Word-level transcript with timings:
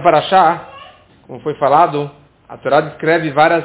para 0.00 0.18
achar, 0.18 0.72
como 1.26 1.40
foi 1.40 1.54
falado, 1.54 2.10
a 2.48 2.56
Torá 2.56 2.80
descreve 2.80 3.30
várias 3.30 3.64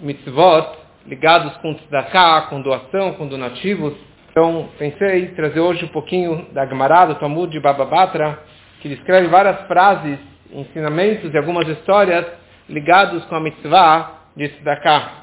mitzvot 0.00 0.78
ligados 1.06 1.56
com 1.58 1.74
tzedakah, 1.74 2.42
com 2.48 2.60
doação, 2.60 3.14
com 3.14 3.26
donativos. 3.26 3.94
Então, 4.30 4.68
pensei 4.78 5.24
em 5.24 5.34
trazer 5.34 5.60
hoje 5.60 5.84
um 5.84 5.88
pouquinho 5.88 6.46
da 6.52 6.66
Gemara, 6.66 7.06
do 7.06 7.16
Talmud 7.16 7.52
de 7.52 7.60
Baba 7.60 7.84
Batra, 7.84 8.38
que 8.80 8.88
descreve 8.88 9.28
várias 9.28 9.60
frases, 9.66 10.18
ensinamentos 10.52 11.32
e 11.32 11.36
algumas 11.36 11.66
histórias 11.68 12.26
ligados 12.68 13.24
com 13.26 13.36
a 13.36 13.40
mitzvah 13.40 14.10
de 14.36 14.48
tzedakah. 14.48 15.22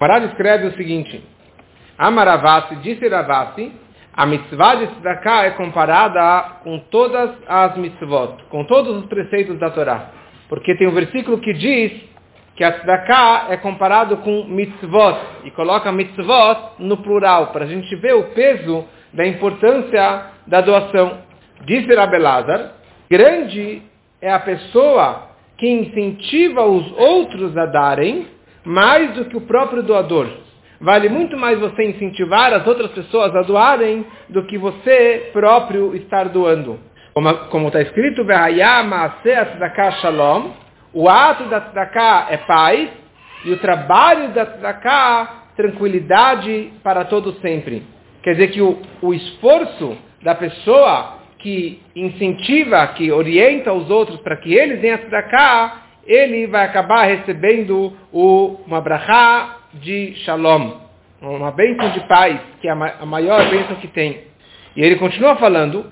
Gemara 0.00 0.26
descreve 0.26 0.66
o 0.68 0.72
seguinte, 0.76 1.22
Amaravasi, 1.96 2.76
disse 2.76 3.06
Ravasi, 3.08 3.72
a 4.16 4.26
mitzvah 4.26 4.76
de 4.76 4.86
tzedakah 4.86 5.46
é 5.46 5.50
comparada 5.50 6.60
com 6.62 6.78
todas 6.90 7.30
as 7.48 7.76
mitzvot, 7.76 8.44
com 8.48 8.64
todos 8.64 8.96
os 8.98 9.06
preceitos 9.06 9.58
da 9.58 9.70
Torá. 9.70 10.10
Porque 10.48 10.76
tem 10.76 10.86
um 10.86 10.94
versículo 10.94 11.38
que 11.38 11.52
diz 11.52 11.92
que 12.54 12.62
a 12.62 12.72
tzedakah 12.72 13.46
é 13.50 13.56
comparado 13.56 14.18
com 14.18 14.44
mitzvot, 14.44 15.18
e 15.44 15.50
coloca 15.50 15.90
mitzvot 15.90 16.74
no 16.78 16.98
plural, 16.98 17.48
para 17.48 17.64
a 17.64 17.68
gente 17.68 17.94
ver 17.96 18.14
o 18.14 18.30
peso 18.34 18.84
da 19.12 19.26
importância 19.26 20.26
da 20.46 20.60
doação. 20.60 21.18
Disse 21.64 21.92
Rabelazar, 21.92 22.72
grande 23.10 23.82
é 24.22 24.32
a 24.32 24.38
pessoa 24.38 25.30
que 25.58 25.68
incentiva 25.68 26.62
os 26.64 26.92
outros 26.92 27.56
a 27.56 27.66
darem 27.66 28.28
mais 28.64 29.14
do 29.14 29.24
que 29.24 29.36
o 29.36 29.40
próprio 29.40 29.82
doador. 29.82 30.43
Vale 30.80 31.08
muito 31.08 31.36
mais 31.36 31.58
você 31.58 31.84
incentivar 31.84 32.52
as 32.52 32.66
outras 32.66 32.90
pessoas 32.90 33.34
a 33.34 33.42
doarem 33.42 34.04
do 34.28 34.44
que 34.44 34.58
você 34.58 35.30
próprio 35.32 35.94
estar 35.94 36.28
doando. 36.28 36.78
Como 37.50 37.68
está 37.68 37.80
escrito, 37.80 38.26
shalom, 40.00 40.50
o 40.92 41.08
ato 41.08 41.44
da 41.44 41.60
tzedakah 41.60 42.26
é 42.30 42.36
paz 42.38 42.88
e 43.44 43.52
o 43.52 43.58
trabalho 43.58 44.30
da 44.30 44.46
tzedakah 44.46 45.44
tranquilidade 45.56 46.72
para 46.82 47.04
todo 47.04 47.32
sempre. 47.40 47.84
Quer 48.22 48.32
dizer 48.32 48.48
que 48.48 48.60
o, 48.60 48.80
o 49.00 49.14
esforço 49.14 49.96
da 50.22 50.34
pessoa 50.34 51.18
que 51.38 51.80
incentiva, 51.94 52.86
que 52.88 53.12
orienta 53.12 53.72
os 53.72 53.88
outros 53.90 54.18
para 54.20 54.36
que 54.38 54.52
eles 54.52 54.80
deem 54.80 54.94
a 54.94 54.98
tzedakah, 54.98 55.82
ele 56.06 56.46
vai 56.46 56.64
acabar 56.64 57.04
recebendo 57.04 57.92
o, 58.12 58.60
uma 58.66 58.80
brachá 58.80 59.58
de 59.80 60.14
shalom, 60.24 60.72
uma 61.20 61.50
bênção 61.50 61.90
de 61.90 62.00
paz, 62.06 62.38
que 62.60 62.68
é 62.68 62.70
a 62.70 63.06
maior 63.06 63.48
bênção 63.50 63.76
que 63.76 63.88
tem. 63.88 64.22
E 64.76 64.82
ele 64.82 64.96
continua 64.96 65.36
falando, 65.36 65.86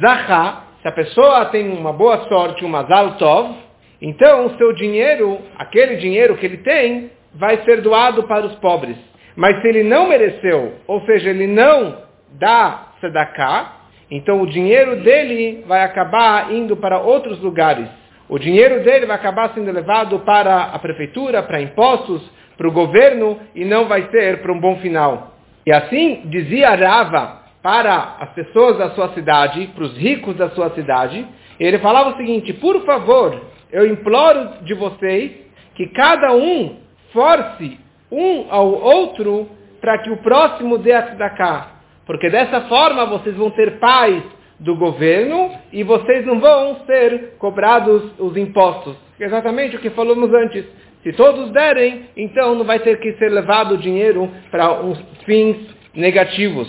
Zahá, 0.00 0.64
se 0.82 0.88
a 0.88 0.92
pessoa 0.92 1.46
tem 1.46 1.70
uma 1.70 1.92
boa 1.92 2.28
sorte, 2.28 2.64
um 2.64 2.68
mazal 2.68 3.12
tov, 3.12 3.54
então 4.00 4.46
o 4.46 4.56
seu 4.58 4.72
dinheiro, 4.74 5.38
aquele 5.56 5.96
dinheiro 5.96 6.36
que 6.36 6.44
ele 6.44 6.58
tem, 6.58 7.10
vai 7.34 7.62
ser 7.64 7.80
doado 7.80 8.24
para 8.24 8.44
os 8.46 8.54
pobres. 8.56 8.96
Mas 9.36 9.60
se 9.60 9.68
ele 9.68 9.82
não 9.82 10.08
mereceu, 10.08 10.74
ou 10.86 11.00
seja, 11.06 11.30
ele 11.30 11.46
não 11.46 11.98
dá 12.32 12.88
tzedakah, 13.00 13.72
então 14.10 14.42
o 14.42 14.46
dinheiro 14.46 14.96
dele 14.96 15.64
vai 15.66 15.82
acabar 15.82 16.52
indo 16.52 16.76
para 16.76 17.00
outros 17.00 17.40
lugares. 17.40 17.88
O 18.28 18.38
dinheiro 18.38 18.82
dele 18.84 19.06
vai 19.06 19.16
acabar 19.16 19.52
sendo 19.54 19.70
levado 19.72 20.20
para 20.20 20.64
a 20.64 20.78
prefeitura, 20.78 21.42
para 21.42 21.60
impostos, 21.60 22.22
para 22.56 22.68
o 22.68 22.72
governo 22.72 23.38
e 23.54 23.64
não 23.64 23.86
vai 23.86 24.08
ser 24.10 24.40
para 24.40 24.52
um 24.52 24.60
bom 24.60 24.76
final. 24.76 25.34
E 25.66 25.72
assim 25.72 26.22
dizia 26.26 26.74
Rava 26.74 27.42
para 27.62 28.16
as 28.20 28.30
pessoas 28.30 28.76
da 28.76 28.90
sua 28.90 29.14
cidade, 29.14 29.68
para 29.74 29.84
os 29.84 29.96
ricos 29.96 30.36
da 30.36 30.50
sua 30.50 30.70
cidade, 30.70 31.26
ele 31.58 31.78
falava 31.78 32.10
o 32.10 32.16
seguinte, 32.16 32.52
por 32.52 32.84
favor, 32.84 33.40
eu 33.72 33.86
imploro 33.86 34.62
de 34.62 34.74
vocês 34.74 35.32
que 35.74 35.86
cada 35.88 36.32
um 36.34 36.76
force 37.12 37.78
um 38.12 38.46
ao 38.50 38.70
outro 38.70 39.48
para 39.80 39.98
que 39.98 40.10
o 40.10 40.18
próximo 40.18 40.78
dê 40.78 40.92
a 40.92 41.30
cá. 41.30 41.72
Porque 42.06 42.28
dessa 42.28 42.62
forma 42.62 43.06
vocês 43.06 43.34
vão 43.34 43.50
ter 43.50 43.78
paz 43.78 44.22
do 44.60 44.76
governo 44.76 45.50
e 45.72 45.82
vocês 45.82 46.24
não 46.26 46.38
vão 46.38 46.84
ser 46.86 47.36
cobrados 47.38 48.12
os 48.18 48.36
impostos. 48.36 48.96
Exatamente 49.18 49.76
o 49.76 49.80
que 49.80 49.90
falamos 49.90 50.32
antes. 50.32 50.64
Se 51.04 51.12
todos 51.12 51.50
derem, 51.50 52.06
então 52.16 52.54
não 52.54 52.64
vai 52.64 52.78
ter 52.78 52.98
que 52.98 53.12
ser 53.18 53.28
levado 53.28 53.74
o 53.74 53.78
dinheiro 53.78 54.30
para 54.50 54.80
uns 54.80 54.98
fins 55.26 55.54
negativos. 55.94 56.66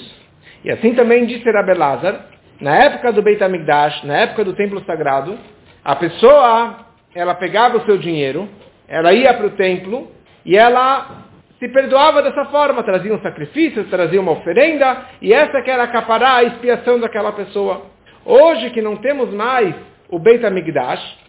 E 0.62 0.69
assim 0.69 0.94
também 0.94 1.25
disse 1.25 1.50
Rabelazar, 1.50 2.25
na 2.59 2.75
época 2.75 3.13
do 3.13 3.22
Beit 3.22 3.41
HaMikdash, 3.41 4.03
na 4.03 4.18
época 4.18 4.44
do 4.44 4.53
templo 4.53 4.84
sagrado, 4.85 5.40
a 5.81 5.96
pessoa, 5.96 6.85
ela 7.16 7.34
pegava 7.34 7.78
o 7.78 7.85
seu 7.85 7.97
dinheiro, 7.97 8.50
ela 8.90 9.13
ia 9.13 9.34
para 9.34 9.47
o 9.47 9.51
templo 9.51 10.12
e 10.46 10.57
ela 10.57 11.23
se 11.57 11.69
perdoava 11.69 12.22
dessa 12.22 12.44
forma, 12.46 12.84
trazia 12.84 13.13
um 13.13 13.22
sacrifício, 13.22 13.85
trazia 13.85 14.19
uma 14.19 14.34
oferenda, 14.34 15.06
e 15.22 15.31
essa 15.31 15.62
que 15.62 15.72
era 15.72 15.84
acaparar 15.84 16.40
a 16.40 16.44
expiação 16.44 17.00
daquela 17.00 17.31
pessoa. 17.31 17.84
Hoje 18.25 18.69
que 18.72 18.81
não 18.81 18.97
temos 18.97 19.34
mais 19.34 19.73
o 20.09 20.19
Beit 20.19 20.46
HaMikdash, 20.46 21.19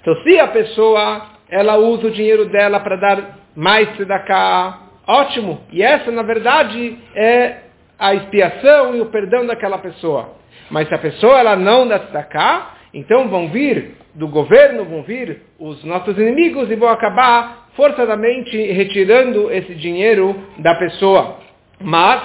então 0.00 0.14
se 0.22 0.40
a 0.40 0.48
pessoa 0.48 1.35
ela 1.48 1.76
usa 1.76 2.08
o 2.08 2.10
dinheiro 2.10 2.46
dela 2.46 2.80
para 2.80 2.96
dar 2.96 3.38
mais 3.54 3.88
tzedakah, 3.96 4.78
ótimo. 5.06 5.60
E 5.72 5.82
essa, 5.82 6.10
na 6.10 6.22
verdade, 6.22 6.98
é 7.14 7.56
a 7.98 8.14
expiação 8.14 8.94
e 8.94 9.00
o 9.00 9.06
perdão 9.06 9.46
daquela 9.46 9.78
pessoa. 9.78 10.36
Mas 10.70 10.88
se 10.88 10.94
a 10.94 10.98
pessoa 10.98 11.38
ela 11.38 11.56
não 11.56 11.86
dá 11.86 11.98
tzedakah, 12.00 12.74
então 12.92 13.28
vão 13.28 13.48
vir 13.48 13.94
do 14.14 14.28
governo, 14.28 14.84
vão 14.84 15.02
vir 15.02 15.42
os 15.58 15.84
nossos 15.84 16.16
inimigos 16.16 16.70
e 16.70 16.76
vão 16.76 16.88
acabar 16.88 17.68
forçadamente 17.74 18.56
retirando 18.72 19.50
esse 19.52 19.74
dinheiro 19.74 20.34
da 20.58 20.74
pessoa. 20.74 21.36
Mas, 21.78 22.22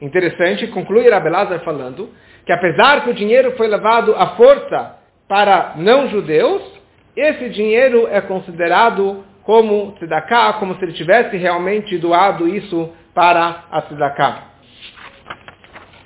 interessante, 0.00 0.66
conclui 0.68 1.08
Rabelazar 1.08 1.60
falando, 1.60 2.08
que 2.44 2.52
apesar 2.52 3.04
que 3.04 3.10
o 3.10 3.14
dinheiro 3.14 3.52
foi 3.56 3.68
levado 3.68 4.14
à 4.16 4.28
força 4.28 4.96
para 5.28 5.74
não-judeus, 5.76 6.62
esse 7.16 7.48
dinheiro 7.48 8.06
é 8.08 8.20
considerado 8.20 9.24
como 9.42 9.92
tzedakah, 9.92 10.54
como 10.54 10.74
se 10.74 10.84
ele 10.84 10.92
tivesse 10.92 11.36
realmente 11.36 11.96
doado 11.96 12.46
isso 12.46 12.92
para 13.14 13.64
a 13.70 13.80
tzedakah. 13.82 14.42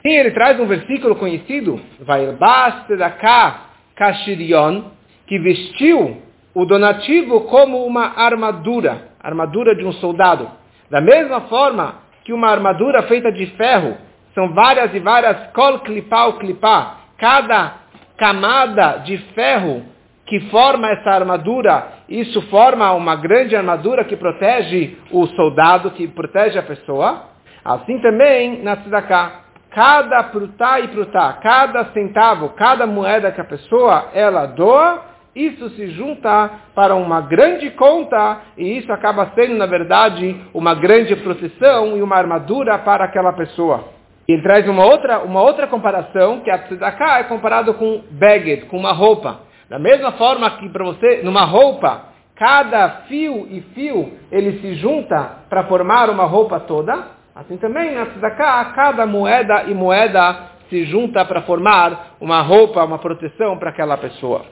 Sim, 0.03 0.13
ele 0.13 0.31
traz 0.31 0.61
um 0.61 0.67
versículo 0.67 1.17
conhecido, 1.17 1.81
Vailbas 2.01 2.87
tzedakah 2.87 3.61
kashirion, 3.97 4.83
que 5.27 5.39
vestiu 5.39 6.23
o 6.55 6.65
donativo 6.65 7.43
como 7.43 7.85
uma 7.85 8.17
armadura, 8.17 9.09
armadura 9.21 9.75
de 9.75 9.85
um 9.85 9.93
soldado. 9.95 10.49
Da 10.91 11.01
mesma 11.01 11.43
forma 11.43 11.97
que 12.25 12.33
uma 12.33 12.49
armadura 12.49 13.03
feita 13.05 13.33
de 13.33 13.47
ferro, 13.57 13.97
são 14.35 14.55
várias 14.55 14.95
e 14.95 15.01
várias 15.01 15.49
kol 15.53 15.81
klipá 15.81 16.33
klipá, 16.35 16.99
cada 17.19 17.75
camada 18.17 18.99
de 18.99 19.19
ferro 19.35 19.85
que 20.31 20.39
forma 20.49 20.89
essa 20.89 21.11
armadura, 21.11 21.89
isso 22.09 22.41
forma 22.43 22.93
uma 22.93 23.17
grande 23.17 23.57
armadura 23.57 24.05
que 24.05 24.17
protege 24.17 24.97
o 25.11 25.27
soldado, 25.27 25.91
que 25.91 26.07
protege 26.07 26.57
a 26.57 26.63
pessoa. 26.63 27.25
Assim 27.65 27.99
também 27.99 28.63
na 28.63 28.77
tzedakah. 28.77 29.41
Cada 29.73 30.23
prutá 30.25 30.79
e 30.79 30.87
prutá, 30.87 31.33
cada 31.43 31.87
centavo, 31.87 32.51
cada 32.51 32.87
moeda 32.87 33.33
que 33.33 33.41
a 33.41 33.45
pessoa 33.45 34.11
ela 34.15 34.47
doa, 34.47 35.03
isso 35.35 35.69
se 35.71 35.89
junta 35.89 36.51
para 36.77 36.95
uma 36.95 37.23
grande 37.23 37.69
conta 37.71 38.39
e 38.57 38.79
isso 38.79 38.93
acaba 38.93 39.33
sendo, 39.35 39.57
na 39.57 39.67
verdade, 39.67 40.45
uma 40.55 40.75
grande 40.75 41.17
proteção 41.17 41.97
e 41.97 42.03
uma 42.03 42.17
armadura 42.17 42.79
para 42.79 43.05
aquela 43.05 43.33
pessoa. 43.33 43.85
Ele 44.29 44.43
traz 44.43 44.69
uma 44.69 44.85
outra, 44.85 45.19
uma 45.25 45.43
outra 45.43 45.67
comparação, 45.67 46.39
que 46.41 46.51
a 46.53 46.59
tzedakah 46.59 47.19
é 47.19 47.25
comparado 47.25 47.75
com 47.75 48.05
beged, 48.13 48.67
com 48.67 48.77
uma 48.77 48.93
roupa. 48.93 49.50
Da 49.71 49.79
mesma 49.79 50.13
forma 50.13 50.51
que 50.59 50.69
para 50.69 50.85
você, 50.85 51.23
numa 51.23 51.45
roupa, 51.45 52.07
cada 52.35 53.03
fio 53.07 53.47
e 53.49 53.61
fio, 53.73 54.19
ele 54.33 54.61
se 54.61 54.75
junta 54.75 55.37
para 55.49 55.63
formar 55.65 56.11
uma 56.11 56.25
roupa 56.25 56.59
toda, 56.59 57.07
assim 57.37 57.57
também 57.57 57.95
na 57.95 58.07
tzedakah, 58.07 58.73
cada 58.75 59.07
moeda 59.07 59.67
e 59.69 59.75
moeda 59.75 60.51
se 60.69 60.87
junta 60.87 61.25
para 61.25 61.43
formar 61.43 62.17
uma 62.21 62.43
roupa, 62.43 62.83
uma 62.83 62.99
proteção 62.99 63.59
para 63.59 63.71
aquela 63.71 63.97
pessoa. 63.97 64.45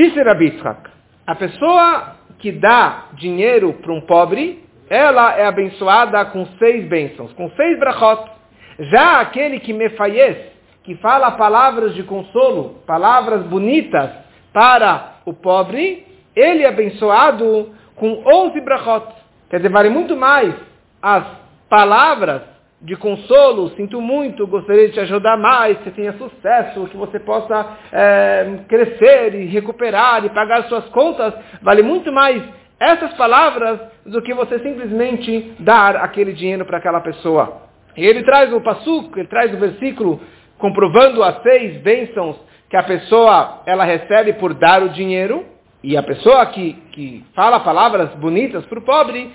Disse 0.00 0.22
Rabitzhak, 0.22 0.80
a 1.26 1.34
pessoa 1.34 2.16
que 2.38 2.50
dá 2.50 3.08
dinheiro 3.12 3.74
para 3.74 3.92
um 3.92 4.00
pobre, 4.00 4.64
ela 4.88 5.36
é 5.36 5.44
abençoada 5.44 6.24
com 6.24 6.46
seis 6.58 6.88
bênçãos, 6.88 7.34
com 7.34 7.50
seis 7.50 7.78
brachot. 7.78 8.30
Já 8.78 9.20
aquele 9.20 9.60
que 9.60 9.74
me 9.74 9.90
faz, 9.90 10.38
que 10.84 10.94
fala 10.96 11.32
palavras 11.32 11.94
de 11.94 12.02
consolo, 12.04 12.82
palavras 12.86 13.42
bonitas, 13.42 14.27
para 14.52 15.18
o 15.24 15.32
pobre, 15.32 16.06
ele 16.34 16.62
é 16.62 16.68
abençoado 16.68 17.70
com 17.96 18.22
11 18.26 18.60
brachot. 18.60 19.06
Quer 19.50 19.56
dizer, 19.56 19.70
vale 19.70 19.88
muito 19.88 20.16
mais 20.16 20.54
as 21.02 21.24
palavras 21.68 22.42
de 22.80 22.94
consolo, 22.96 23.70
sinto 23.70 24.00
muito, 24.00 24.46
gostaria 24.46 24.86
de 24.86 24.94
te 24.94 25.00
ajudar 25.00 25.36
mais, 25.36 25.78
que 25.78 25.90
tenha 25.90 26.12
sucesso, 26.12 26.86
que 26.86 26.96
você 26.96 27.18
possa 27.18 27.76
é, 27.92 28.60
crescer 28.68 29.34
e 29.34 29.46
recuperar 29.46 30.24
e 30.24 30.30
pagar 30.30 30.64
suas 30.64 30.84
contas, 30.90 31.34
vale 31.60 31.82
muito 31.82 32.12
mais 32.12 32.40
essas 32.78 33.12
palavras 33.14 33.80
do 34.06 34.22
que 34.22 34.32
você 34.32 34.60
simplesmente 34.60 35.56
dar 35.58 35.96
aquele 35.96 36.32
dinheiro 36.32 36.64
para 36.64 36.78
aquela 36.78 37.00
pessoa. 37.00 37.62
E 37.96 38.06
ele 38.06 38.22
traz 38.22 38.52
o 38.52 38.60
passuco, 38.60 39.18
ele 39.18 39.26
traz 39.26 39.52
o 39.52 39.58
versículo 39.58 40.20
comprovando 40.56 41.22
as 41.22 41.42
seis 41.42 41.78
bênçãos 41.78 42.36
que 42.68 42.76
a 42.76 42.82
pessoa 42.82 43.62
ela 43.66 43.84
recebe 43.84 44.34
por 44.34 44.54
dar 44.54 44.82
o 44.82 44.90
dinheiro. 44.90 45.44
E 45.82 45.96
a 45.96 46.02
pessoa 46.02 46.44
que, 46.46 46.72
que 46.90 47.24
fala 47.34 47.60
palavras 47.60 48.10
bonitas 48.14 48.66
para 48.66 48.78
o 48.80 48.82
pobre, 48.82 49.30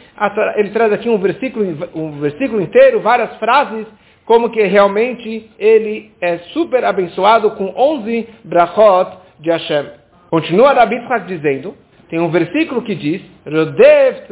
ele 0.57 0.71
traz 0.71 0.91
aqui 0.91 1.09
um 1.09 1.17
versículo, 1.17 1.65
um 1.95 2.19
versículo 2.19 2.61
inteiro, 2.61 2.99
várias 2.99 3.33
frases, 3.37 3.87
como 4.25 4.49
que 4.49 4.61
realmente 4.63 5.49
ele 5.57 6.11
é 6.19 6.39
super 6.51 6.83
abençoado 6.83 7.51
com 7.51 7.73
11 7.75 8.27
brachot 8.43 9.17
de 9.39 9.51
Hashem. 9.51 9.85
Continua 10.29 10.73
Rabi 10.73 10.99
dizendo, 11.27 11.75
tem 12.09 12.19
um 12.19 12.29
versículo 12.29 12.81
que 12.81 12.95
diz, 12.95 13.21
Rodev 13.45 14.23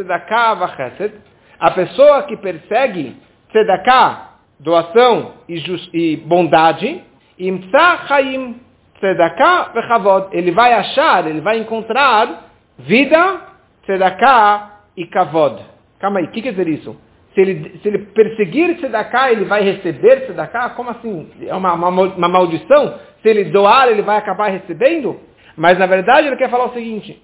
a 1.60 1.72
pessoa 1.72 2.24
que 2.24 2.36
persegue 2.38 3.16
tzedakah, 3.52 4.32
doação 4.60 5.34
e, 5.48 5.58
just, 5.58 5.90
e 5.94 6.18
bondade, 6.18 7.04
imtza 7.40 8.08
chaim 8.08 8.56
tzedakah 9.02 9.72
v'chavod, 9.74 10.28
ele 10.32 10.52
vai 10.52 10.74
achar, 10.74 11.28
ele 11.28 11.42
vai 11.42 11.58
encontrar 11.58 12.52
vida, 12.78 13.42
tzedakah 13.84 14.84
e 14.96 15.06
kavod. 15.08 15.62
Calma 16.00 16.20
aí, 16.20 16.26
o 16.26 16.32
que 16.32 16.42
quer 16.42 16.52
dizer 16.52 16.68
isso? 16.68 16.96
Se 17.34 17.42
ele, 17.42 17.80
se 17.82 17.88
ele 17.88 18.00
perseguir 18.00 18.78
tzedakah, 18.78 19.32
ele 19.32 19.46
vai 19.46 19.64
receber 19.64 20.22
tzedakah? 20.22 20.70
Como 20.72 20.92
assim? 20.92 21.30
É 21.48 21.56
uma, 21.56 21.74
uma, 21.74 21.90
uma 21.90 22.30
maldição? 22.30 23.00
Se 23.22 23.30
ele 23.30 23.46
doar, 23.46 23.88
ele 23.88 24.02
vai 24.02 24.18
acabar 24.18 24.50
recebendo? 24.50 25.20
Mas 25.56 25.78
na 25.78 25.86
verdade 25.86 26.28
ele 26.28 26.38
quer 26.38 26.50
falar 26.50 26.66
o 26.66 26.74
seguinte, 26.74 27.22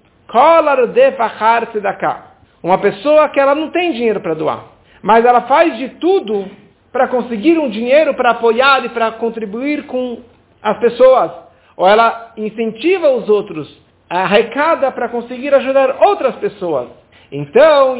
uma 2.62 2.78
pessoa 2.78 3.28
que 3.30 3.40
ela 3.40 3.54
não 3.54 3.70
tem 3.70 3.92
dinheiro 3.92 4.20
para 4.20 4.34
doar, 4.34 4.64
mas 5.02 5.24
ela 5.24 5.42
faz 5.42 5.76
de 5.78 5.88
tudo 6.00 6.46
para 6.92 7.08
conseguir 7.08 7.58
um 7.58 7.70
dinheiro 7.70 8.14
para 8.14 8.30
apoiar 8.30 8.84
e 8.84 8.88
para 8.90 9.12
contribuir 9.12 9.86
com 9.86 10.20
as 10.62 10.78
pessoas. 10.78 11.47
Ou 11.78 11.88
ela 11.88 12.32
incentiva 12.36 13.08
os 13.12 13.28
outros, 13.28 13.72
arrecada 14.10 14.90
para 14.90 15.08
conseguir 15.08 15.54
ajudar 15.54 15.96
outras 16.02 16.34
pessoas. 16.36 16.88
Então, 17.30 17.94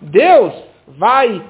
Deus 0.00 0.52
vai 0.88 1.40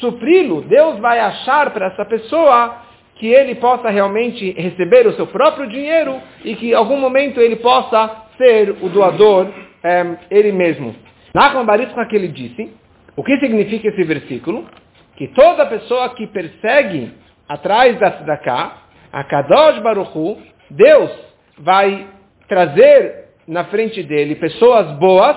supri-lo, 0.00 0.62
Deus 0.62 0.98
vai 1.00 1.18
achar 1.18 1.70
para 1.70 1.86
essa 1.86 2.04
pessoa 2.04 2.76
que 3.16 3.26
ele 3.26 3.56
possa 3.56 3.90
realmente 3.90 4.52
receber 4.52 5.08
o 5.08 5.14
seu 5.14 5.26
próprio 5.26 5.68
dinheiro 5.68 6.20
e 6.44 6.54
que 6.54 6.70
em 6.70 6.74
algum 6.74 6.98
momento 6.98 7.40
ele 7.40 7.56
possa 7.56 8.28
ser 8.36 8.76
o 8.80 8.88
doador 8.88 9.48
é, 9.82 10.16
ele 10.30 10.52
mesmo. 10.52 10.94
Nachman 11.34 11.64
Baruch 11.64 11.92
que 12.08 12.14
ele 12.14 12.28
disse, 12.28 12.72
o 13.16 13.24
que 13.24 13.36
significa 13.40 13.88
esse 13.88 14.04
versículo? 14.04 14.64
Que 15.16 15.26
toda 15.28 15.66
pessoa 15.66 16.10
que 16.10 16.28
persegue 16.28 17.12
atrás 17.48 17.98
da 17.98 18.12
tzedakah, 18.12 18.87
a 19.12 19.24
Kadosh 19.24 19.80
Baruchu, 19.80 20.38
Deus 20.70 21.10
vai 21.58 22.06
trazer 22.48 23.28
na 23.46 23.64
frente 23.64 24.02
dele 24.02 24.34
pessoas 24.36 24.92
boas 24.98 25.36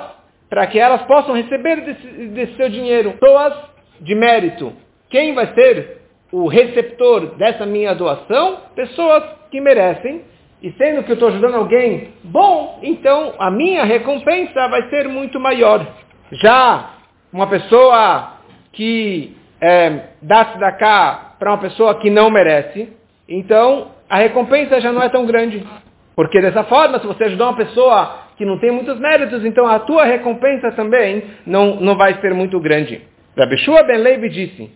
para 0.50 0.68
que 0.68 0.78
elas 0.78 1.02
possam 1.04 1.34
receber 1.34 1.82
desse, 1.82 2.08
desse 2.28 2.56
seu 2.56 2.70
dinheiro. 2.70 3.14
Pessoas 3.14 3.54
de 4.02 4.16
mérito. 4.16 4.74
Quem 5.10 5.34
vai 5.34 5.54
ser 5.54 6.02
o 6.32 6.48
receptor 6.48 7.36
dessa 7.38 7.66
minha 7.66 7.94
doação? 7.94 8.58
Pessoas 8.76 9.24
que 9.50 9.62
merecem 9.62 10.22
e 10.62 10.72
sendo 10.74 11.04
que 11.04 11.12
eu 11.12 11.16
estou 11.16 11.30
ajudando 11.30 11.56
alguém 11.56 12.14
bom, 12.24 12.80
então 12.84 13.34
a 13.40 13.50
minha 13.50 13.84
recompensa 13.84 14.68
vai 14.68 14.90
ser 14.90 15.08
muito 15.08 15.40
maior. 15.40 15.86
Já 16.34 16.92
uma 17.34 17.48
pessoa 17.48 18.34
que 18.74 19.36
é, 19.60 20.02
dá 20.22 20.72
cá 20.74 21.36
para 21.40 21.52
uma 21.52 21.58
pessoa 21.58 21.96
que 21.96 22.10
não 22.10 22.30
merece, 22.30 22.94
então 23.28 23.92
a 24.10 24.18
recompensa 24.18 24.80
já 24.82 24.92
não 24.92 25.02
é 25.02 25.10
tão 25.10 25.26
grande. 25.26 25.66
Porque 26.16 26.42
dessa 26.42 26.64
forma, 26.66 27.00
se 27.00 27.08
você 27.08 27.26
ajudar 27.26 27.46
uma 27.46 27.58
pessoa 27.58 28.28
que 28.38 28.46
não 28.46 28.60
tem 28.60 28.72
muitos 28.72 29.00
méritos, 29.00 29.46
então 29.46 29.66
a 29.68 29.80
tua 29.80 30.04
recompensa 30.04 30.72
também 30.72 31.24
não, 31.46 31.80
não 31.80 31.96
vai 31.96 32.20
ser 32.20 32.34
muito 32.34 32.60
grande. 32.60 33.02
Rabeshua 33.38 33.84
Ben 33.84 33.98
Levi 33.98 34.30
disse, 34.30 34.72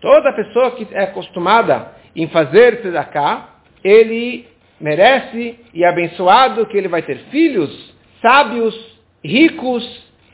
Toda 0.00 0.32
pessoa 0.32 0.70
que 0.72 0.86
é 0.92 1.04
acostumada 1.04 1.92
em 2.16 2.26
fazer 2.28 2.80
tzedakah, 2.80 3.48
ele 3.84 4.46
merece 4.80 5.58
e 5.74 5.84
é 5.84 5.88
abençoado 5.88 6.66
que 6.66 6.76
ele 6.76 6.88
vai 6.88 7.02
ter 7.02 7.18
filhos 7.30 7.94
sábios, 8.22 8.74
ricos 9.24 9.84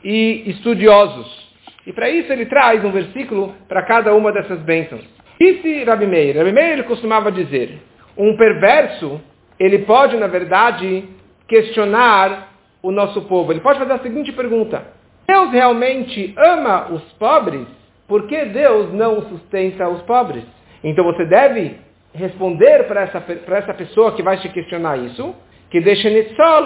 e 0.03 0.43
estudiosos. 0.47 1.45
E 1.85 1.93
para 1.93 2.09
isso 2.09 2.31
ele 2.31 2.45
traz 2.45 2.83
um 2.83 2.91
versículo 2.91 3.53
para 3.67 3.83
cada 3.83 4.13
uma 4.15 4.31
dessas 4.31 4.59
bênçãos. 4.61 5.03
Disse 5.39 5.83
Rabi 5.83 6.07
Meir, 6.07 6.37
Rabi 6.37 6.51
Meir 6.51 6.73
ele 6.73 6.83
costumava 6.83 7.31
dizer, 7.31 7.81
um 8.17 8.35
perverso, 8.37 9.19
ele 9.59 9.79
pode, 9.79 10.15
na 10.17 10.27
verdade, 10.27 11.05
questionar 11.47 12.53
o 12.81 12.91
nosso 12.91 13.21
povo. 13.23 13.51
Ele 13.51 13.59
pode 13.59 13.79
fazer 13.79 13.93
a 13.93 13.99
seguinte 13.99 14.31
pergunta, 14.31 14.85
Deus 15.27 15.51
realmente 15.51 16.33
ama 16.37 16.91
os 16.91 17.01
pobres? 17.13 17.65
Por 18.07 18.27
que 18.27 18.45
Deus 18.45 18.93
não 18.93 19.23
sustenta 19.23 19.89
os 19.89 20.01
pobres? 20.03 20.43
Então 20.83 21.03
você 21.03 21.25
deve 21.25 21.77
responder 22.13 22.83
para 22.87 23.01
essa, 23.01 23.19
para 23.19 23.57
essa 23.57 23.73
pessoa 23.73 24.13
que 24.13 24.21
vai 24.21 24.37
te 24.37 24.49
questionar 24.49 24.97
isso, 24.97 25.35
que 25.69 25.79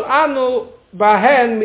anu 0.07 0.67
bahen 0.91 1.59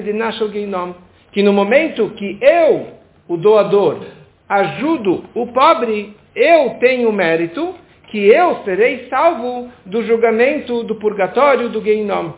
que 1.32 1.42
no 1.42 1.52
momento 1.52 2.10
que 2.10 2.38
eu, 2.40 2.86
o 3.28 3.36
doador, 3.36 4.04
ajudo 4.48 5.24
o 5.34 5.48
pobre, 5.48 6.14
eu 6.34 6.70
tenho 6.81 7.12
mérito 7.12 7.75
que 8.08 8.28
eu 8.28 8.62
serei 8.64 9.08
salvo 9.08 9.70
do 9.84 10.04
julgamento 10.04 10.84
do 10.84 10.96
purgatório 10.96 11.69
do 11.69 11.82
Geinom. 11.82 12.32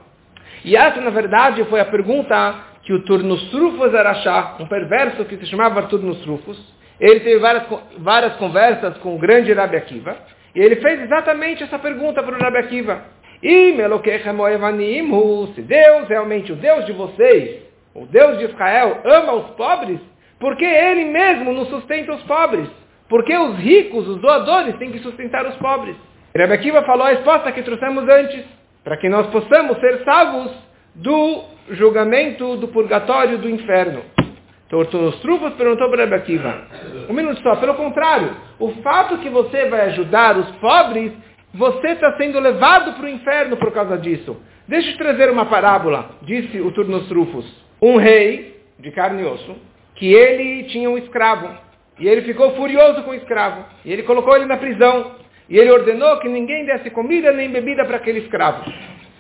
E 0.64 0.76
essa, 0.76 1.00
na 1.00 1.10
verdade, 1.10 1.64
foi 1.64 1.81
a 1.81 1.84
pergunta 1.84 2.54
que 2.82 2.93
o 2.93 3.02
Turnus 3.04 3.50
Trufos 3.50 3.94
Arachá, 3.94 4.56
um 4.60 4.66
perverso 4.66 5.25
que 5.25 5.37
se 5.37 5.46
chamava 5.46 5.82
Turnus 5.84 6.19
Trufos, 6.22 6.56
ele 6.98 7.20
teve 7.20 7.38
várias, 7.38 7.64
várias 7.98 8.37
conversas 8.37 8.96
com 8.98 9.14
o 9.14 9.19
grande 9.19 9.52
Rabi 9.52 9.76
Akiva, 9.76 10.16
e 10.54 10.60
ele 10.60 10.76
fez 10.76 11.02
exatamente 11.02 11.62
essa 11.62 11.78
pergunta 11.78 12.22
para 12.22 12.34
o 12.34 12.40
Rabi 12.40 12.58
Akiva. 12.58 13.02
E 13.43 13.76
se 15.54 15.62
Deus 15.62 16.08
realmente, 16.08 16.53
o 16.53 16.56
Deus 16.56 16.86
de 16.86 16.93
vocês, 16.93 17.62
o 17.94 18.06
Deus 18.06 18.38
de 18.38 18.44
Israel, 18.44 19.00
ama 19.05 19.34
os 19.34 19.50
pobres, 19.56 20.00
porque 20.38 20.65
Ele 20.65 21.05
mesmo 21.05 21.53
nos 21.53 21.69
sustenta 21.69 22.15
os 22.15 22.22
pobres. 22.22 22.69
Porque 23.08 23.36
os 23.36 23.56
ricos, 23.58 24.08
os 24.08 24.20
doadores, 24.20 24.77
têm 24.77 24.91
que 24.91 24.98
sustentar 25.01 25.46
os 25.46 25.56
pobres. 25.56 25.96
Rabi 26.36 26.53
Akiva 26.53 26.82
falou 26.82 27.06
a 27.06 27.10
resposta 27.10 27.53
que 27.53 27.63
trouxemos 27.63 28.08
antes, 28.08 28.44
para 28.84 28.96
que 28.96 29.08
nós 29.08 29.27
possamos 29.29 29.79
ser 29.79 30.03
salvos 30.05 30.53
do 30.94 31.44
julgamento, 31.70 32.56
do 32.56 32.69
purgatório, 32.69 33.39
do 33.39 33.48
inferno. 33.48 34.03
Então, 34.67 34.81
os 34.81 35.20
trufos 35.20 35.55
perguntou 35.55 35.89
para 35.89 36.05
Rebbe 36.05 36.17
Akiva. 36.17 36.63
Um 37.08 37.13
minuto 37.13 37.41
só. 37.41 37.55
Pelo 37.56 37.75
contrário, 37.75 38.34
o 38.58 38.70
fato 38.82 39.19
que 39.19 39.29
você 39.29 39.67
vai 39.67 39.82
ajudar 39.86 40.36
os 40.36 40.51
pobres, 40.56 41.13
você 41.55 41.89
está 41.89 42.17
sendo 42.17 42.41
levado 42.41 42.94
para 42.94 43.06
o 43.06 43.08
inferno 43.08 43.56
por 43.56 43.72
causa 43.72 43.96
disso. 43.96 44.36
Deixa 44.67 44.91
eu 44.91 44.98
trazer 44.98 45.31
uma 45.31 45.46
parábola, 45.46 46.10
disse 46.22 46.60
o 46.60 46.72
Turnos 46.72 47.06
Trufos. 47.06 47.46
Um 47.81 47.96
rei, 47.96 48.60
de 48.81 48.91
carne 48.91 49.22
e 49.22 49.27
osso, 49.27 49.55
que 49.94 50.13
ele 50.13 50.65
tinha 50.65 50.91
um 50.91 50.98
escravo. 50.98 51.48
E 51.98 52.08
ele 52.08 52.22
ficou 52.22 52.55
furioso 52.55 53.03
com 53.03 53.10
o 53.10 53.15
escravo. 53.15 53.65
E 53.84 53.93
ele 53.93 54.03
colocou 54.03 54.36
ele 54.36 54.46
na 54.46 54.56
prisão. 54.56 55.12
E 55.48 55.58
ele 55.58 55.70
ordenou 55.70 56.19
que 56.19 56.29
ninguém 56.29 56.65
desse 56.65 56.91
comida 56.91 57.32
nem 57.32 57.50
bebida 57.50 57.84
para 57.84 57.96
aquele 57.96 58.20
escravo. 58.20 58.65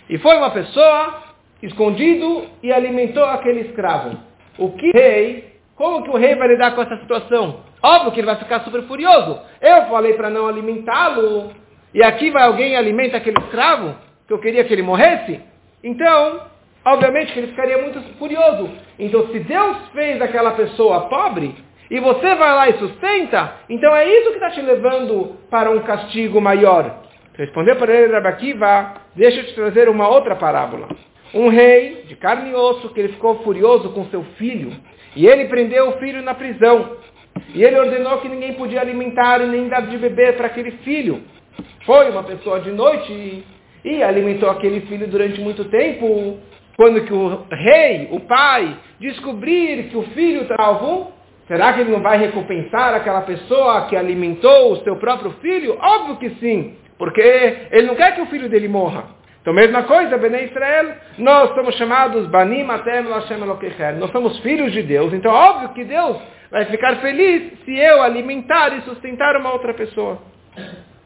E 0.08 0.18
foi 0.18 0.36
uma 0.36 0.50
pessoa 0.50 1.22
escondido 1.62 2.46
e 2.62 2.72
alimentou 2.72 3.24
aquele 3.24 3.60
escravo. 3.60 4.18
O 4.58 4.70
que 4.72 4.90
rei, 4.90 5.56
como 5.74 6.02
que 6.02 6.10
o 6.10 6.16
rei 6.16 6.34
vai 6.34 6.48
lidar 6.48 6.74
com 6.74 6.82
essa 6.82 6.96
situação? 6.98 7.60
Óbvio 7.82 8.12
que 8.12 8.20
ele 8.20 8.26
vai 8.26 8.36
ficar 8.36 8.60
super 8.60 8.82
furioso. 8.82 9.40
Eu 9.60 9.86
falei 9.86 10.14
para 10.14 10.30
não 10.30 10.46
alimentá-lo, 10.46 11.52
e 11.94 12.02
aqui 12.02 12.30
vai 12.30 12.44
alguém 12.44 12.72
e 12.72 12.76
alimenta 12.76 13.16
aquele 13.16 13.38
escravo, 13.38 13.94
que 14.26 14.32
eu 14.32 14.38
queria 14.38 14.64
que 14.64 14.72
ele 14.72 14.82
morresse. 14.82 15.40
Então, 15.82 16.40
obviamente 16.84 17.32
que 17.32 17.38
ele 17.38 17.48
ficaria 17.48 17.78
muito 17.78 18.00
furioso. 18.18 18.70
Então, 18.98 19.28
se 19.28 19.38
Deus 19.40 19.76
fez 19.92 20.20
aquela 20.20 20.52
pessoa 20.52 21.08
pobre, 21.08 21.54
e 21.90 22.00
você 22.00 22.34
vai 22.34 22.54
lá 22.54 22.68
e 22.68 22.78
sustenta, 22.78 23.54
então 23.68 23.94
é 23.94 24.08
isso 24.08 24.30
que 24.30 24.36
está 24.36 24.50
te 24.50 24.60
levando 24.60 25.36
para 25.50 25.70
um 25.70 25.80
castigo 25.80 26.40
maior. 26.40 27.02
Respondeu 27.34 27.76
para 27.76 27.94
ele, 27.94 28.12
Rabakiva, 28.12 28.94
deixa 29.14 29.40
eu 29.40 29.46
te 29.46 29.54
trazer 29.54 29.88
uma 29.88 30.08
outra 30.08 30.34
parábola 30.36 30.88
um 31.34 31.48
rei 31.48 32.04
de 32.08 32.16
carne 32.16 32.50
e 32.50 32.54
osso 32.54 32.88
que 32.90 33.00
ele 33.00 33.12
ficou 33.12 33.42
furioso 33.42 33.90
com 33.90 34.06
seu 34.06 34.22
filho 34.38 34.72
e 35.14 35.26
ele 35.26 35.46
prendeu 35.46 35.90
o 35.90 35.98
filho 35.98 36.22
na 36.22 36.34
prisão. 36.34 36.96
E 37.54 37.62
ele 37.62 37.78
ordenou 37.78 38.18
que 38.18 38.28
ninguém 38.28 38.54
podia 38.54 38.80
alimentar 38.80 39.40
e 39.42 39.46
nem 39.46 39.68
dar 39.68 39.86
de 39.86 39.96
beber 39.98 40.36
para 40.36 40.46
aquele 40.46 40.72
filho. 40.78 41.22
Foi 41.84 42.10
uma 42.10 42.22
pessoa 42.22 42.60
de 42.60 42.70
noite 42.70 43.44
e 43.84 44.02
alimentou 44.02 44.50
aquele 44.50 44.80
filho 44.82 45.06
durante 45.06 45.40
muito 45.40 45.64
tempo. 45.66 46.38
Quando 46.76 47.04
que 47.04 47.12
o 47.12 47.46
rei, 47.50 48.08
o 48.10 48.20
pai, 48.20 48.76
descobrir 49.00 49.88
que 49.88 49.96
o 49.96 50.02
filho 50.14 50.42
está 50.42 50.56
alvo, 50.58 51.12
será 51.46 51.72
que 51.72 51.80
ele 51.80 51.92
não 51.92 52.00
vai 52.00 52.18
recompensar 52.18 52.94
aquela 52.94 53.22
pessoa 53.22 53.86
que 53.86 53.96
alimentou 53.96 54.72
o 54.72 54.76
seu 54.84 54.96
próprio 54.96 55.32
filho? 55.40 55.76
Óbvio 55.80 56.16
que 56.16 56.30
sim, 56.40 56.76
porque 56.98 57.20
ele 57.70 57.86
não 57.86 57.94
quer 57.94 58.14
que 58.14 58.20
o 58.20 58.26
filho 58.26 58.48
dele 58.48 58.68
morra. 58.68 59.16
Então, 59.46 59.54
mesma 59.54 59.84
coisa, 59.84 60.18
Bnei 60.18 60.46
Israel, 60.46 60.92
nós 61.18 61.54
somos 61.54 61.76
chamados 61.76 62.26
Banim 62.26 62.68
Atem 62.68 63.04
Lashem 63.04 63.40
Elokecher. 63.40 63.94
Nós 63.96 64.10
somos 64.10 64.36
filhos 64.40 64.72
de 64.72 64.82
Deus. 64.82 65.12
Então, 65.12 65.32
óbvio 65.32 65.68
que 65.68 65.84
Deus 65.84 66.16
vai 66.50 66.64
ficar 66.64 66.96
feliz 66.96 67.52
se 67.64 67.78
eu 67.78 68.02
alimentar 68.02 68.76
e 68.76 68.80
sustentar 68.80 69.36
uma 69.36 69.52
outra 69.52 69.72
pessoa. 69.72 70.18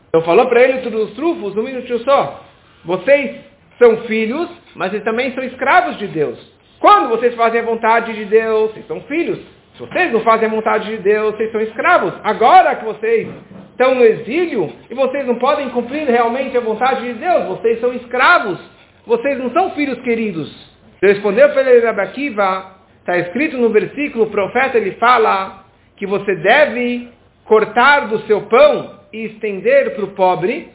Então, 0.09 0.23
falou 0.23 0.47
para 0.47 0.63
ele 0.63 0.79
todos 0.79 1.11
os 1.11 1.15
trufos, 1.17 1.55
um 1.55 1.63
minutinho 1.63 1.99
só. 1.99 2.43
Vocês 2.83 3.41
são 3.79 3.99
filhos, 4.05 4.49
mas 4.75 4.91
eles 4.91 5.05
também 5.05 5.35
são 5.35 5.45
escravos 5.45 5.99
de 5.99 6.07
Deus. 6.07 6.39
Quando 6.79 7.11
vocês 7.11 7.35
fazem 7.35 7.61
a 7.61 7.65
vontade 7.65 8.15
de 8.15 8.25
Deus, 8.25 8.71
vocês 8.71 8.87
são 8.87 9.03
filhos. 9.03 9.39
Se 9.81 9.87
vocês 9.87 10.13
não 10.13 10.21
fazem 10.21 10.47
a 10.47 10.51
vontade 10.51 10.91
de 10.91 10.99
Deus, 10.99 11.35
vocês 11.35 11.51
são 11.53 11.61
escravos. 11.63 12.13
Agora 12.23 12.77
que 12.77 12.85
vocês 12.85 13.27
estão 13.71 13.95
no 13.95 14.05
exílio 14.05 14.71
e 14.91 14.95
vocês 14.95 15.27
não 15.27 15.37
podem 15.37 15.71
cumprir 15.71 16.07
realmente 16.07 16.55
a 16.55 16.61
vontade 16.61 17.01
de 17.01 17.15
Deus, 17.15 17.47
vocês 17.47 17.81
são 17.81 17.91
escravos, 17.95 18.61
vocês 19.07 19.39
não 19.39 19.51
são 19.53 19.71
filhos 19.71 19.99
queridos. 20.03 20.55
Respondeu 21.03 21.49
para 21.49 21.63
ele 21.63 21.87
Rabi 21.87 22.01
Akiva, 22.03 22.77
está 22.99 23.17
escrito 23.17 23.57
no 23.57 23.71
versículo, 23.71 24.25
o 24.25 24.31
profeta 24.31 24.77
ele 24.77 24.93
fala 24.97 25.65
que 25.97 26.07
você 26.07 26.35
deve 26.37 27.09
cortar 27.47 28.01
do 28.09 28.19
seu 28.27 28.43
pão 28.43 28.97
e 29.11 29.25
estender 29.25 29.95
para 29.95 30.05
o 30.05 30.09
pobre. 30.09 30.69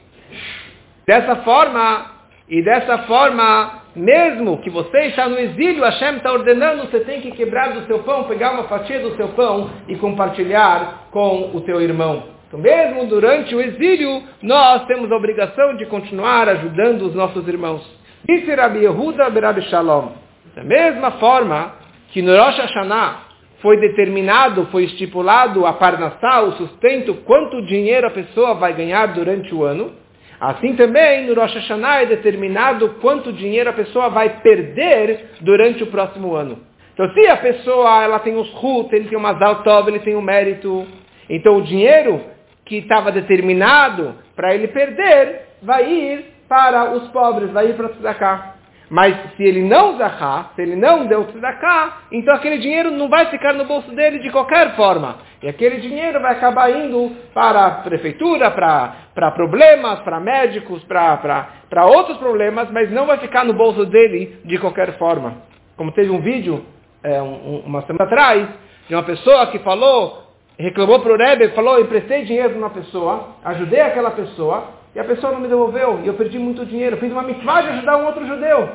Dessa 1.06 1.36
forma, 1.44 2.12
e 2.50 2.64
dessa 2.64 2.98
forma, 3.04 3.84
mesmo 3.96 4.58
que 4.58 4.70
você 4.70 5.06
está 5.06 5.30
no 5.30 5.40
exílio, 5.40 5.84
Hashem 5.84 6.18
está 6.18 6.32
ordenando, 6.32 6.90
você 6.90 7.00
tem 7.00 7.22
que 7.22 7.32
quebrar 7.32 7.74
do 7.74 7.86
seu 7.88 8.00
pão, 8.00 8.25
pegar 8.25 8.52
uma 8.52 8.66
fatia 8.66 9.00
do 9.00 9.16
seu 9.16 9.30
pão 9.30 9.70
e 9.88 9.96
compartilhar 9.96 11.08
com 11.12 11.52
o 11.54 11.62
teu 11.62 11.82
irmão. 11.82 12.24
Então, 12.48 12.60
mesmo 12.60 13.06
durante 13.08 13.56
o 13.56 13.62
exílio, 13.62 14.22
nós 14.42 14.86
temos 14.86 15.12
a 15.12 15.16
obrigação 15.16 15.75
de 15.78 15.86
continuar 15.86 16.48
ajudando 16.50 17.04
os 17.04 17.16
nossos 17.16 17.48
irmãos. 17.48 17.82
Disse 18.28 18.54
Rabi 18.54 18.80
Yehuda 18.80 19.30
Berabi 19.30 19.62
Shalom. 19.64 20.10
Da 20.56 20.64
mesma 20.64 21.12
forma 21.12 21.74
que 22.10 22.22
no 22.22 22.36
Rosh 22.36 22.58
Hashanah 22.58 23.25
foi 23.62 23.80
determinado, 23.80 24.68
foi 24.72 24.84
estipulado 24.84 25.66
a 25.66 25.74
parnassá, 25.74 26.42
o 26.42 26.54
sustento, 26.54 27.16
quanto 27.25 27.66
dinheiro 27.66 28.08
a 28.08 28.12
pessoa 28.12 28.54
vai 28.54 28.74
ganhar 28.74 29.08
durante 29.08 29.54
o 29.54 29.64
ano, 29.64 29.92
assim 30.39 30.75
também 30.75 31.25
no 31.25 31.34
Rosh 31.34 31.54
Hashanah 31.56 32.01
é 32.01 32.06
determinado 32.06 32.96
quanto 33.01 33.34
dinheiro 33.34 33.70
a 33.70 33.74
pessoa 33.74 34.10
vai 34.10 34.42
perder 34.42 35.32
durante 35.42 35.84
o 35.84 35.88
próximo 35.88 36.36
ano. 36.36 36.60
Então, 36.94 37.10
se 37.13 37.27
a 37.27 37.38
pessoa 37.38 38.04
ela 38.04 38.20
tem 38.20 38.38
os 38.38 38.50
rut, 38.54 38.94
ele 38.94 39.10
tem 39.10 39.18
uma 39.18 39.34
zaltov, 39.34 39.89
ele 39.89 40.00
tem 40.00 40.15
o 40.15 40.20
um 40.20 40.22
mérito, 40.22 40.88
então 41.30 41.58
o 41.58 41.62
dinheiro 41.62 42.22
que 42.65 42.77
estava 42.77 43.12
determinado 43.12 44.15
para 44.36 44.56
ele 44.56 44.68
perder, 44.70 45.42
vai 45.62 45.92
ir 45.92 46.25
para 46.48 46.94
os 46.94 47.08
pobres, 47.10 47.51
vai 47.51 47.70
ir 47.70 47.75
para 47.75 47.88
o 47.88 47.89
tzedakah. 47.89 48.55
Mas 48.89 49.15
se 49.36 49.44
ele 49.44 49.63
não 49.63 49.98
zahá, 49.98 50.51
se 50.56 50.62
ele 50.62 50.75
não 50.75 51.08
deu 51.08 51.25
tzedakah, 51.25 52.04
então 52.12 52.34
aquele 52.34 52.58
dinheiro 52.58 52.92
não 52.92 53.10
vai 53.10 53.25
ficar 53.27 53.54
no 53.54 53.65
bolso 53.65 53.92
dele 53.92 54.20
de 54.20 54.30
qualquer 54.30 54.75
forma. 54.75 55.18
E 55.42 55.48
aquele 55.48 55.77
dinheiro 55.77 56.20
vai 56.22 56.34
acabar 56.34 56.70
indo 56.72 57.12
para 57.34 57.65
a 57.65 57.72
prefeitura, 57.72 58.51
para 58.51 59.32
problemas, 59.32 60.00
para 60.00 60.20
médicos, 60.20 60.84
para 60.84 61.86
outros 61.86 62.18
problemas, 62.18 62.70
mas 62.72 62.92
não 62.92 63.06
vai 63.06 63.18
ficar 63.18 63.44
no 63.44 63.54
bolso 63.54 63.86
dele 63.86 64.39
de 64.46 64.58
qualquer 64.58 64.98
forma. 64.98 65.38
Como 65.75 65.92
teve 65.92 66.10
um 66.10 66.22
vídeo, 66.22 66.63
é, 67.04 67.22
um, 67.22 67.63
uma 67.65 67.82
semana 67.84 68.06
atrás, 68.06 68.48
de 68.88 68.96
uma 68.96 69.04
pessoa 69.04 69.48
que 69.48 69.60
falou 69.60 70.25
reclamou 70.58 71.00
para 71.01 71.13
o 71.13 71.18
Rebbe, 71.18 71.50
falou, 71.50 71.80
emprestei 71.80 72.24
dinheiro 72.24 72.51
para 72.51 72.58
uma 72.58 72.70
pessoa, 72.70 73.36
ajudei 73.44 73.82
aquela 73.82 74.12
pessoa, 74.12 74.70
e 74.96 75.00
a 75.00 75.04
pessoa 75.04 75.34
não 75.34 75.42
me 75.42 75.48
devolveu, 75.50 76.00
e 76.04 76.08
eu 76.08 76.14
perdi 76.14 76.40
muito 76.40 76.66
dinheiro. 76.66 76.98
Fiz 76.98 77.12
uma 77.12 77.24
mitzvah 77.24 77.62
de 77.62 77.68
ajudar 77.70 77.98
um 77.98 78.06
outro 78.06 78.25
judeu. 78.25 78.70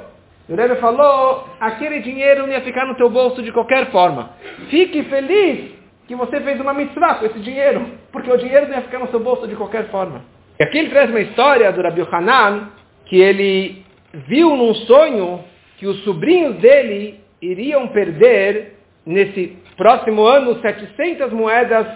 E 0.48 0.52
o 0.52 0.56
Rebbe 0.56 0.76
falou, 0.76 1.48
aquele 1.58 2.00
dinheiro 2.00 2.42
não 2.42 2.52
ia 2.52 2.60
ficar 2.60 2.84
no 2.84 2.96
teu 2.96 3.08
bolso 3.08 3.42
de 3.42 3.50
qualquer 3.52 3.90
forma. 3.90 4.30
Fique 4.68 5.02
feliz 5.04 5.70
que 6.06 6.14
você 6.14 6.40
fez 6.40 6.60
uma 6.60 6.74
mitzvah 6.74 7.14
com 7.14 7.26
esse 7.26 7.38
dinheiro, 7.38 7.86
porque 8.12 8.30
o 8.30 8.36
dinheiro 8.36 8.66
não 8.66 8.74
ia 8.74 8.82
ficar 8.82 8.98
no 8.98 9.08
seu 9.08 9.20
bolso 9.20 9.48
de 9.48 9.56
qualquer 9.56 9.86
forma. 9.90 10.22
E 10.58 10.62
aqui 10.62 10.78
ele 10.78 10.90
traz 10.90 11.08
uma 11.08 11.20
história 11.20 11.72
do 11.72 11.80
Rabbi 11.80 12.06
Hanan, 12.12 12.68
que 13.06 13.16
ele 13.16 13.84
viu 14.12 14.56
num 14.56 14.74
sonho 14.74 15.44
que 15.78 15.86
os 15.86 16.02
sobrinhos 16.04 16.56
dele 16.56 17.20
iriam 17.40 17.88
perder 17.88 18.76
nesse 19.06 19.56
próximo 19.76 20.24
ano 20.26 20.60
700 20.60 21.32
moedas 21.32 21.86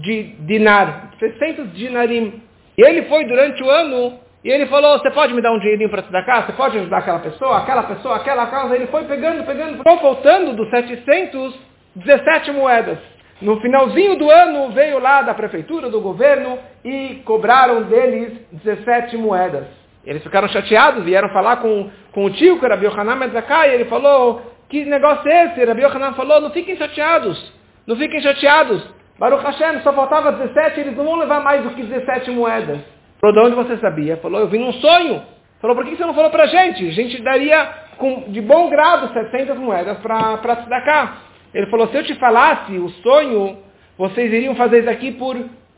de 0.00 0.34
dinar, 0.46 1.10
600 1.18 1.72
dinarim. 1.74 2.40
Ele 2.84 3.02
foi 3.02 3.24
durante 3.24 3.62
o 3.62 3.70
ano 3.70 4.18
e 4.44 4.50
ele 4.50 4.66
falou, 4.66 4.98
você 4.98 5.10
pode 5.10 5.32
me 5.34 5.40
dar 5.40 5.52
um 5.52 5.58
dinheirinho 5.58 5.90
para 5.90 6.02
te 6.02 6.10
dar 6.10 6.24
cá? 6.24 6.42
Você 6.42 6.52
pode 6.52 6.78
ajudar 6.78 6.98
aquela 6.98 7.20
pessoa, 7.20 7.58
aquela 7.58 7.82
pessoa, 7.84 8.16
aquela 8.16 8.46
casa? 8.46 8.74
Ele 8.74 8.86
foi 8.88 9.04
pegando, 9.04 9.44
pegando, 9.44 9.78
ficou 9.78 9.98
faltando 9.98 10.54
dos 10.54 10.68
700, 10.70 11.54
17 11.96 12.52
moedas. 12.52 12.98
No 13.40 13.60
finalzinho 13.60 14.16
do 14.16 14.30
ano 14.30 14.70
veio 14.70 14.98
lá 14.98 15.22
da 15.22 15.34
prefeitura, 15.34 15.90
do 15.90 16.00
governo 16.00 16.58
e 16.84 17.22
cobraram 17.24 17.82
deles 17.82 18.32
17 18.52 19.16
moedas. 19.16 19.66
Eles 20.04 20.22
ficaram 20.22 20.48
chateados, 20.48 21.04
vieram 21.04 21.28
falar 21.28 21.56
com, 21.56 21.90
com 22.12 22.24
o 22.24 22.30
tio, 22.30 22.58
que 22.58 22.64
era 22.64 22.76
Biohanan 22.76 23.16
Medzakai, 23.16 23.70
e 23.70 23.74
ele 23.74 23.84
falou, 23.84 24.42
que 24.72 24.86
negócio 24.86 25.28
é 25.30 25.46
esse? 25.46 25.64
Rabi 25.64 25.82
Yohanan 25.82 26.14
falou, 26.14 26.40
não 26.40 26.50
fiquem 26.50 26.74
chateados. 26.76 27.52
Não 27.86 27.94
fiquem 27.94 28.22
chateados. 28.22 28.82
Baruch 29.22 29.44
Hashem, 29.44 29.82
só 29.82 29.92
faltava 29.92 30.32
17, 30.32 30.80
eles 30.80 30.96
não 30.96 31.04
vão 31.04 31.14
levar 31.14 31.40
mais 31.40 31.62
do 31.62 31.70
que 31.70 31.84
17 31.84 32.32
moedas. 32.32 32.80
Falou, 33.20 33.36
de 33.36 33.40
onde 33.40 33.54
você 33.54 33.76
sabia? 33.76 34.16
Falou, 34.16 34.40
eu 34.40 34.48
vi 34.48 34.58
num 34.58 34.72
sonho. 34.72 35.22
Falou, 35.60 35.76
por 35.76 35.84
que 35.84 35.94
você 35.94 36.04
não 36.04 36.12
falou 36.12 36.28
pra 36.28 36.46
gente? 36.46 36.88
A 36.88 36.90
gente 36.90 37.22
daria 37.22 37.72
com, 37.98 38.32
de 38.32 38.40
bom 38.40 38.68
grado 38.68 39.12
700 39.12 39.56
moedas 39.58 39.96
para 39.98 40.56
te 40.56 40.68
dar 40.68 40.80
cá. 40.84 41.18
Ele 41.54 41.68
falou, 41.68 41.86
se 41.86 41.98
eu 41.98 42.02
te 42.02 42.16
falasse 42.16 42.76
o 42.76 42.88
sonho, 42.88 43.58
vocês 43.96 44.32
iriam 44.32 44.56
fazer 44.56 44.80
isso 44.80 44.90
aqui 44.90 45.12
por, 45.12 45.36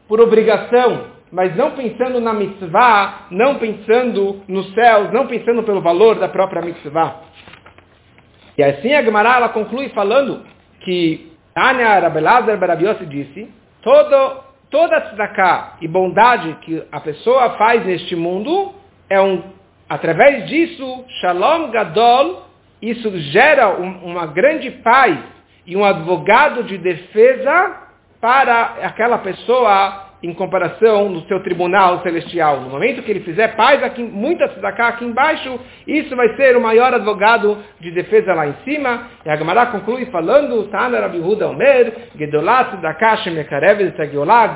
por 0.08 0.22
obrigação, 0.22 1.08
mas 1.30 1.54
não 1.54 1.72
pensando 1.72 2.22
na 2.22 2.32
mitzvah, 2.32 3.26
não 3.30 3.56
pensando 3.56 4.42
nos 4.48 4.72
céus, 4.72 5.12
não 5.12 5.26
pensando 5.26 5.62
pelo 5.64 5.82
valor 5.82 6.14
da 6.14 6.28
própria 6.30 6.62
mitzvah. 6.62 7.16
E 8.56 8.64
assim 8.64 8.94
a 8.94 9.02
Gemara 9.02 9.36
ela 9.36 9.48
conclui 9.50 9.90
falando 9.90 10.46
que 10.80 11.33
Tânia 11.54 12.00
Rabelazar 12.00 12.58
Barabiosi 12.58 13.06
disse, 13.06 13.48
todo, 13.80 14.42
toda 14.70 15.00
tzedakah 15.02 15.76
e 15.80 15.86
bondade 15.86 16.54
que 16.62 16.82
a 16.90 17.00
pessoa 17.00 17.50
faz 17.50 17.86
neste 17.86 18.16
mundo, 18.16 18.74
é 19.08 19.20
um, 19.20 19.42
através 19.88 20.48
disso, 20.48 21.04
Shalom 21.20 21.70
Gadol, 21.70 22.42
isso 22.82 23.10
gera 23.30 23.68
um, 23.80 24.04
uma 24.04 24.26
grande 24.26 24.70
paz 24.70 25.16
e 25.66 25.76
um 25.76 25.84
advogado 25.84 26.64
de 26.64 26.76
defesa 26.76 27.82
para 28.20 28.76
aquela 28.82 29.18
pessoa 29.18 30.03
em 30.24 30.32
comparação 30.32 31.10
no 31.10 31.20
seu 31.26 31.40
tribunal 31.42 32.00
celestial. 32.02 32.62
No 32.62 32.70
momento 32.70 33.02
que 33.02 33.10
ele 33.10 33.20
fizer 33.20 33.54
paz, 33.56 33.82
aqui, 33.82 34.02
muita 34.02 34.48
tzedakah 34.48 34.88
aqui 34.88 35.04
embaixo, 35.04 35.60
isso 35.86 36.16
vai 36.16 36.34
ser 36.36 36.56
o 36.56 36.62
maior 36.62 36.94
advogado 36.94 37.58
de 37.78 37.90
defesa 37.90 38.32
lá 38.32 38.46
em 38.46 38.54
cima. 38.64 39.08
E 39.24 39.28
a 39.28 39.36
Gemara 39.36 39.66
conclui 39.66 40.06
falando, 40.06 40.66
Tana 40.68 40.98
Omer, 41.46 41.92
Gedolat 42.16 42.70
tzedakah 42.70 43.16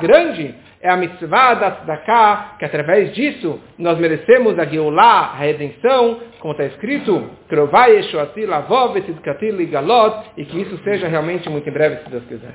grande 0.01 0.55
é 0.81 0.89
a 0.89 0.97
mitzvah 0.97 1.53
da 1.55 1.71
tzedakah, 1.71 2.55
que 2.57 2.65
através 2.65 3.13
disso 3.13 3.59
nós 3.77 3.99
merecemos 3.99 4.57
a 4.57 4.65
Geulah, 4.65 5.33
a 5.33 5.35
redenção, 5.35 6.19
como 6.39 6.53
está 6.53 6.65
escrito, 6.65 7.29
Eshoati 7.49 8.45
Lavov 8.45 8.97
e 8.97 10.45
que 10.45 10.61
isso 10.61 10.77
seja 10.83 11.07
realmente 11.07 11.49
muito 11.49 11.67
em 11.67 11.73
breve, 11.73 11.97
se 11.97 12.09
Deus 12.09 12.23
quiser. 12.25 12.53